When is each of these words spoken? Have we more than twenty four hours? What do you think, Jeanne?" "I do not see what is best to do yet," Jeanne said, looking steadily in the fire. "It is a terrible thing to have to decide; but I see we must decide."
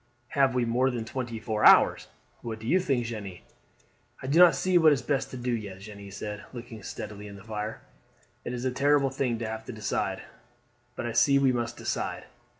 Have 0.29 0.55
we 0.55 0.65
more 0.65 0.89
than 0.89 1.05
twenty 1.05 1.39
four 1.39 1.63
hours? 1.63 2.07
What 2.41 2.57
do 2.57 2.65
you 2.65 2.79
think, 2.79 3.05
Jeanne?" 3.05 3.37
"I 4.23 4.25
do 4.25 4.39
not 4.39 4.55
see 4.55 4.79
what 4.79 4.91
is 4.93 5.03
best 5.03 5.29
to 5.29 5.37
do 5.37 5.51
yet," 5.51 5.81
Jeanne 5.81 6.09
said, 6.09 6.43
looking 6.53 6.81
steadily 6.81 7.27
in 7.27 7.35
the 7.35 7.43
fire. 7.43 7.81
"It 8.43 8.51
is 8.51 8.65
a 8.65 8.71
terrible 8.71 9.11
thing 9.11 9.37
to 9.37 9.47
have 9.47 9.63
to 9.65 9.71
decide; 9.71 10.23
but 10.95 11.05
I 11.05 11.11
see 11.11 11.37
we 11.37 11.51
must 11.51 11.77
decide." 11.77 12.25